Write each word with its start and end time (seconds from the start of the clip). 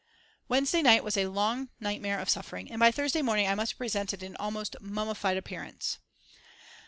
Wednesday 0.49 0.81
night 0.81 1.03
was 1.03 1.15
a 1.15 1.27
long 1.27 1.69
nightmare 1.79 2.19
of 2.19 2.27
suffering, 2.27 2.71
and 2.71 2.79
by 2.79 2.89
Thursday 2.89 3.21
morning 3.21 3.47
I 3.47 3.53
must 3.53 3.73
have 3.73 3.77
presented 3.77 4.23
an 4.23 4.35
almost 4.37 4.75
mummified 4.81 5.37
appearance. 5.37 5.99